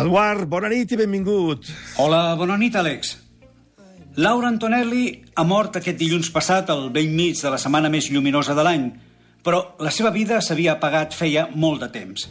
Eduard, 0.00 0.46
bona 0.48 0.70
nit 0.72 0.92
i 0.94 0.96
benvingut. 0.96 1.66
Hola, 2.00 2.32
bona 2.38 2.54
nit, 2.56 2.72
Àlex. 2.78 3.10
Laura 4.16 4.48
Antonelli 4.48 5.02
ha 5.36 5.44
mort 5.44 5.74
aquest 5.76 5.98
dilluns 6.00 6.30
passat 6.32 6.70
al 6.72 6.86
vell 6.94 7.10
mig 7.12 7.36
de 7.36 7.50
la 7.52 7.58
setmana 7.60 7.90
més 7.92 8.08
lluminosa 8.08 8.54
de 8.56 8.64
l'any, 8.64 8.86
però 9.44 9.60
la 9.84 9.92
seva 9.92 10.08
vida 10.14 10.38
s'havia 10.40 10.78
apagat 10.78 11.12
feia 11.16 11.46
molt 11.52 11.84
de 11.84 11.88
temps. 11.92 12.28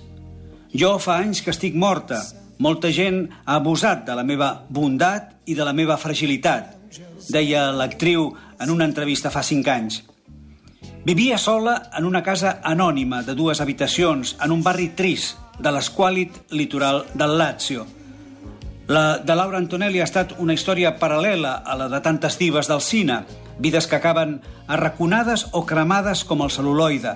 Jo 0.73 0.95
fa 1.03 1.19
anys 1.21 1.43
que 1.45 1.53
estic 1.53 1.77
morta. 1.77 2.17
Molta 2.57 2.89
gent 2.91 3.27
ha 3.45 3.59
abusat 3.59 4.01
de 4.07 4.15
la 4.17 4.25
meva 4.25 4.49
bondat 4.69 5.35
i 5.45 5.53
de 5.55 5.67
la 5.67 5.73
meva 5.73 5.97
fragilitat, 5.97 6.73
deia 7.29 7.67
l'actriu 7.71 8.31
en 8.59 8.73
una 8.73 8.87
entrevista 8.89 9.29
fa 9.29 9.43
cinc 9.45 9.69
anys. 9.69 10.01
Vivia 11.05 11.37
sola 11.37 11.77
en 11.97 12.09
una 12.09 12.23
casa 12.25 12.57
anònima 12.63 13.21
de 13.23 13.37
dues 13.37 13.61
habitacions 13.61 14.35
en 14.41 14.57
un 14.57 14.65
barri 14.65 14.89
trist 14.97 15.37
de 15.59 15.71
l'esquàlit 15.71 16.41
litoral 16.51 17.03
del 17.13 17.37
Lazio. 17.37 17.85
La 18.89 19.19
de 19.21 19.35
Laura 19.35 19.59
Antonelli 19.61 19.99
ha 20.01 20.07
estat 20.07 20.33
una 20.41 20.55
història 20.57 20.95
paral·lela 20.97 21.59
a 21.61 21.75
la 21.77 21.89
de 21.91 21.99
tantes 22.01 22.39
divas 22.39 22.67
del 22.71 22.81
cine, 22.81 23.19
vides 23.59 23.85
que 23.85 23.99
acaben 23.99 24.39
arraconades 24.67 25.49
o 25.51 25.65
cremades 25.65 26.23
com 26.25 26.41
el 26.41 26.49
celuloide. 26.49 27.13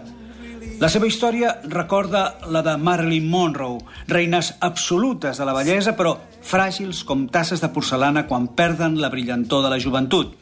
La 0.80 0.90
seva 0.90 1.08
història 1.08 1.56
recorda 1.72 2.36
la 2.52 2.62
de 2.62 2.76
Marilyn 2.78 3.26
Monroe, 3.30 3.82
reines 4.08 4.54
absolutes 4.60 5.40
de 5.40 5.46
la 5.48 5.56
bellesa, 5.58 5.96
però 5.98 6.18
fràgils 6.44 7.04
com 7.08 7.28
tasses 7.32 7.62
de 7.64 7.70
porcelana 7.74 8.26
quan 8.28 8.50
perden 8.58 9.00
la 9.02 9.10
brillantor 9.10 9.64
de 9.66 9.74
la 9.74 9.80
joventut. 9.80 10.34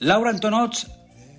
Laura 0.00 0.30
Antonots, 0.30 0.86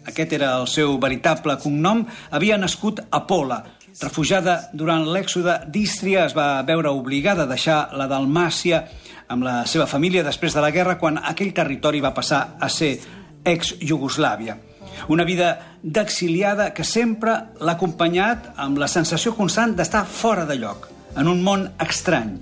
aquest 0.08 0.34
era 0.34 0.56
el 0.60 0.68
seu 0.68 0.98
veritable 1.00 1.56
cognom, 1.62 2.04
havia 2.32 2.58
nascut 2.58 3.04
a 3.12 3.24
Pola, 3.30 3.62
Refugiada 4.00 4.70
durant 4.74 5.04
l'èxode 5.04 5.58
d'Ístria, 5.68 6.26
es 6.26 6.36
va 6.38 6.64
veure 6.64 6.94
obligada 6.96 7.44
a 7.44 7.50
deixar 7.50 7.90
la 7.98 8.08
Dalmàcia 8.08 8.86
amb 9.32 9.44
la 9.44 9.56
seva 9.68 9.88
família 9.88 10.24
després 10.24 10.56
de 10.56 10.62
la 10.64 10.72
guerra 10.72 10.98
quan 11.00 11.20
aquell 11.20 11.52
territori 11.54 12.00
va 12.04 12.14
passar 12.16 12.56
a 12.60 12.70
ser 12.70 12.94
ex-Jugoslàvia. 13.44 14.56
Una 15.10 15.26
vida 15.26 15.58
d'exiliada 15.84 16.72
que 16.74 16.86
sempre 16.86 17.34
l'ha 17.60 17.76
acompanyat 17.76 18.52
amb 18.56 18.80
la 18.80 18.88
sensació 18.92 19.36
constant 19.36 19.76
d'estar 19.76 20.06
fora 20.06 20.46
de 20.46 20.56
lloc, 20.62 20.88
en 21.18 21.28
un 21.28 21.42
món 21.44 21.68
estrany. 21.82 22.38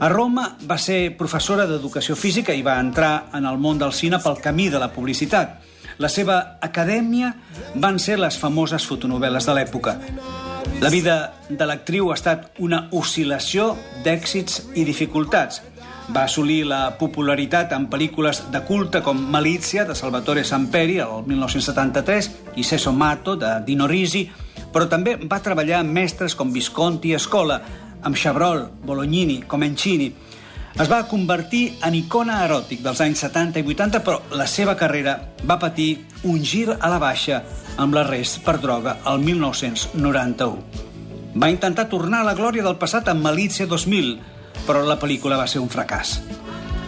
A 0.00 0.08
Roma 0.10 0.50
va 0.68 0.78
ser 0.78 1.16
professora 1.18 1.66
d'educació 1.66 2.16
física 2.16 2.54
i 2.54 2.62
va 2.66 2.78
entrar 2.82 3.30
en 3.34 3.46
el 3.46 3.58
món 3.58 3.78
del 3.78 3.94
cine 3.94 4.20
pel 4.22 4.42
camí 4.42 4.68
de 4.68 4.82
la 4.82 4.90
publicitat. 4.92 5.58
La 5.98 6.10
seva 6.10 6.58
acadèmia 6.62 7.32
van 7.74 7.98
ser 7.98 8.18
les 8.18 8.38
famoses 8.38 8.86
fotonovel·les 8.86 9.48
de 9.48 9.56
l'època. 9.58 9.96
La 10.80 10.90
vida 10.90 11.34
de 11.48 11.66
l'actriu 11.66 12.12
ha 12.12 12.14
estat 12.14 12.52
una 12.62 12.84
oscil·lació 12.94 13.72
d'èxits 14.04 14.60
i 14.78 14.84
dificultats. 14.86 15.58
Va 16.14 16.22
assolir 16.22 16.60
la 16.70 16.92
popularitat 17.00 17.74
en 17.74 17.88
pel·lícules 17.90 18.44
de 18.54 18.60
culte 18.68 19.00
com 19.02 19.18
Malizia, 19.18 19.82
de 19.88 19.96
Salvatore 19.98 20.44
Samperi, 20.46 21.00
el 21.02 21.26
1973, 21.26 22.30
i 22.62 22.62
Seso 22.62 22.92
Mato, 22.94 23.34
de 23.34 23.56
Dino 23.66 23.88
Risi, 23.90 24.22
però 24.70 24.86
també 24.86 25.16
va 25.18 25.42
treballar 25.42 25.80
amb 25.82 25.98
mestres 25.98 26.38
com 26.38 26.54
Visconti 26.54 27.10
i 27.10 27.18
Escola, 27.18 27.58
amb 28.06 28.14
Chabrol, 28.14 28.68
Bolognini, 28.86 29.40
Comencini. 29.50 30.12
Es 30.78 30.86
va 30.86 31.00
convertir 31.10 31.72
en 31.82 31.94
icona 31.98 32.36
eròtic 32.44 32.84
dels 32.84 33.00
anys 33.02 33.24
70 33.24 33.58
i 33.58 33.64
80, 33.66 33.98
però 34.06 34.20
la 34.38 34.44
seva 34.46 34.76
carrera 34.78 35.16
va 35.50 35.56
patir 35.58 36.04
un 36.22 36.38
gir 36.38 36.68
a 36.70 36.90
la 36.92 37.00
baixa 37.02 37.40
amb 37.82 37.96
l'arrest 37.98 38.38
per 38.46 38.60
droga 38.62 38.92
el 39.10 39.18
1991. 39.24 40.84
Va 41.34 41.50
intentar 41.50 41.88
tornar 41.90 42.20
a 42.22 42.28
la 42.28 42.36
glòria 42.38 42.62
del 42.62 42.78
passat 42.78 43.10
amb 43.10 43.26
Malizia 43.26 43.66
2000, 43.66 44.14
però 44.68 44.84
la 44.86 45.00
pel·lícula 45.02 45.40
va 45.40 45.48
ser 45.50 45.58
un 45.58 45.66
fracàs. 45.72 46.20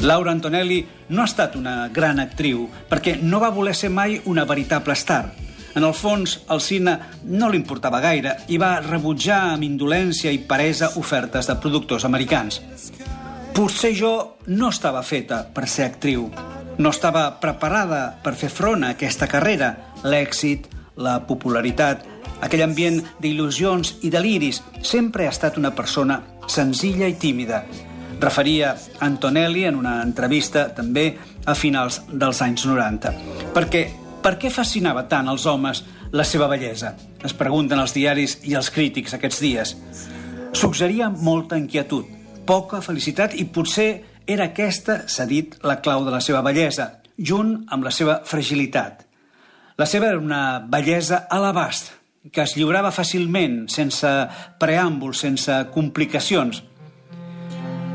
Laura 0.06 0.30
Antonelli 0.30 0.84
no 1.10 1.24
ha 1.24 1.28
estat 1.32 1.58
una 1.58 1.88
gran 1.90 2.22
actriu 2.22 2.68
perquè 2.86 3.18
no 3.18 3.42
va 3.42 3.50
voler 3.50 3.74
ser 3.74 3.90
mai 3.90 4.20
una 4.24 4.46
veritable 4.46 4.94
star. 4.94 5.24
En 5.74 5.82
el 5.82 5.98
fons, 5.98 6.38
el 6.46 6.62
cine 6.62 6.94
no 7.26 7.50
li 7.50 7.58
importava 7.58 7.98
gaire 8.06 8.38
i 8.54 8.56
va 8.58 8.76
rebutjar 8.86 9.48
amb 9.50 9.66
indolència 9.66 10.30
i 10.30 10.44
paresa 10.46 10.94
ofertes 11.02 11.50
de 11.50 11.58
productors 11.58 12.06
americans. 12.06 12.62
Potser 13.60 13.90
jo 13.92 14.38
no 14.56 14.70
estava 14.72 15.02
feta 15.04 15.42
per 15.52 15.66
ser 15.68 15.84
actriu. 15.90 16.30
No 16.80 16.88
estava 16.94 17.26
preparada 17.42 17.98
per 18.24 18.32
fer 18.32 18.48
front 18.48 18.86
a 18.86 18.94
aquesta 18.94 19.26
carrera. 19.28 19.66
L'èxit, 20.00 20.64
la 20.96 21.18
popularitat, 21.28 22.06
aquell 22.40 22.62
ambient 22.64 23.02
d'il·lusions 23.20 23.98
i 24.00 24.10
deliris, 24.14 24.62
sempre 24.80 25.26
ha 25.26 25.34
estat 25.34 25.58
una 25.60 25.74
persona 25.76 26.16
senzilla 26.48 27.04
i 27.04 27.18
tímida. 27.20 27.58
Referia 28.22 28.70
Antonelli 29.04 29.66
en 29.68 29.76
una 29.76 29.98
entrevista 30.06 30.62
també 30.72 31.04
a 31.44 31.52
finals 31.52 32.00
dels 32.08 32.40
anys 32.46 32.64
90. 32.64 33.12
Perquè 33.52 33.82
per 34.24 34.38
què 34.40 34.48
fascinava 34.48 35.04
tant 35.04 35.28
als 35.28 35.44
homes 35.44 35.82
la 36.16 36.24
seva 36.24 36.48
bellesa? 36.48 36.94
Es 37.20 37.36
pregunten 37.36 37.84
els 37.84 37.92
diaris 37.92 38.38
i 38.40 38.56
els 38.56 38.72
crítics 38.72 39.18
aquests 39.20 39.44
dies. 39.44 39.74
Suggeria 40.56 41.10
molta 41.12 41.60
inquietud, 41.60 42.08
poca 42.46 42.80
felicitat 42.84 43.36
i 43.38 43.46
potser 43.48 43.90
era 44.30 44.50
aquesta, 44.50 45.04
s'ha 45.10 45.26
dit, 45.26 45.56
la 45.66 45.80
clau 45.82 46.04
de 46.06 46.12
la 46.14 46.20
seva 46.24 46.42
bellesa, 46.46 47.00
junt 47.18 47.56
amb 47.68 47.84
la 47.84 47.92
seva 47.94 48.20
fragilitat. 48.24 49.06
La 49.80 49.86
seva 49.88 50.10
era 50.10 50.20
una 50.20 50.60
bellesa 50.60 51.24
a 51.30 51.40
l'abast, 51.40 51.92
que 52.32 52.44
es 52.44 52.54
lliurava 52.56 52.92
fàcilment, 52.92 53.64
sense 53.72 54.08
preàmbuls, 54.60 55.22
sense 55.24 55.56
complicacions. 55.74 56.62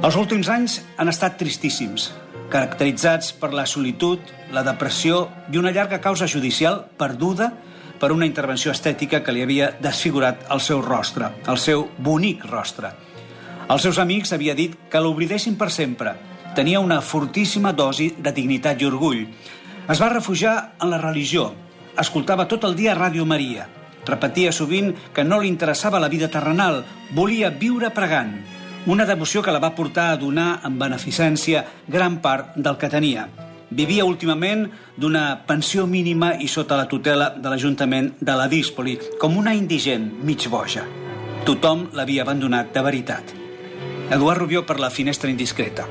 Els 0.05 0.17
últims 0.17 0.49
anys 0.49 0.79
han 0.97 1.09
estat 1.09 1.37
tristíssims, 1.39 2.09
caracteritzats 2.49 3.31
per 3.37 3.53
la 3.53 3.67
solitud, 3.69 4.19
la 4.53 4.65
depressió 4.65 5.27
i 5.53 5.61
una 5.61 5.73
llarga 5.73 6.01
causa 6.01 6.27
judicial 6.29 6.83
perduda 6.97 7.51
per 7.99 8.11
una 8.11 8.27
intervenció 8.27 8.73
estètica 8.73 9.21
que 9.23 9.33
li 9.33 9.43
havia 9.45 9.71
desfigurat 9.81 10.45
el 10.51 10.61
seu 10.61 10.81
rostre, 10.83 11.31
el 11.47 11.61
seu 11.61 11.87
bonic 11.97 12.45
rostre. 12.49 12.91
Els 13.65 13.81
seus 13.81 13.97
amics 13.97 14.29
havia 14.35 14.53
dit 14.53 14.75
que 14.91 14.99
l'oblidessin 15.01 15.55
per 15.57 15.71
sempre. 15.73 16.13
Tenia 16.55 16.79
una 16.79 16.99
fortíssima 17.01 17.71
dosi 17.73 18.11
de 18.17 18.31
dignitat 18.31 18.81
i 18.81 18.85
orgull. 18.85 19.23
Es 19.89 20.01
va 20.01 20.09
refugiar 20.11 20.75
en 20.81 20.91
la 20.91 20.99
religió, 21.01 21.47
escoltava 21.97 22.45
tot 22.47 22.63
el 22.67 22.75
dia 22.77 22.95
Ràdio 22.97 23.25
Maria. 23.25 23.65
Repetia 24.05 24.51
sovint 24.53 24.91
que 25.13 25.23
no 25.25 25.39
li 25.41 25.49
interessava 25.49 25.99
la 25.99 26.09
vida 26.13 26.29
terrenal, 26.29 26.83
volia 27.17 27.49
viure 27.49 27.89
pregant, 27.89 28.35
una 28.85 29.07
devoció 29.09 29.41
que 29.41 29.53
la 29.53 29.59
va 29.59 29.73
portar 29.73 30.11
a 30.11 30.17
donar 30.21 30.59
en 30.63 30.77
beneficència 30.77 31.63
gran 31.87 32.19
part 32.21 32.53
del 32.55 32.77
que 32.77 32.89
tenia. 32.89 33.25
Vivia 33.69 34.05
últimament 34.05 34.67
d'una 34.95 35.23
pensió 35.47 35.87
mínima 35.89 36.35
i 36.37 36.47
sota 36.47 36.77
la 36.77 36.85
tutela 36.85 37.31
de 37.33 37.49
l'Ajuntament 37.49 38.11
de 38.21 38.35
la 38.37 38.45
Díspoli, 38.47 38.99
com 39.17 39.41
una 39.41 39.55
indigent 39.57 40.11
mig 40.21 40.45
boja. 40.53 40.85
Tothom 41.49 41.89
l'havia 41.97 42.21
abandonat 42.21 42.71
de 42.73 42.85
veritat. 42.85 43.44
Eduard 44.11 44.37
Rubió 44.37 44.65
per 44.67 44.79
la 44.79 44.91
finestra 44.91 45.31
indiscreta. 45.31 45.87